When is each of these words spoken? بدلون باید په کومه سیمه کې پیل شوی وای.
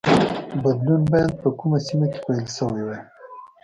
بدلون 0.63 1.01
باید 1.11 1.31
په 1.41 1.49
کومه 1.59 1.79
سیمه 1.87 2.07
کې 2.11 2.19
پیل 2.25 2.45
شوی 2.57 2.83
وای. 2.85 3.01